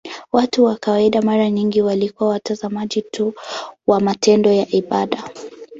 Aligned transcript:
Watu 0.31 0.63
wa 0.63 0.75
kawaida 0.75 1.21
mara 1.21 1.49
nyingi 1.51 1.81
walikuwa 1.81 2.29
watazamaji 2.29 3.01
tu 3.01 3.33
wa 3.87 3.99
matendo 3.99 4.51
ya 4.51 4.67
ibada. 4.71 5.29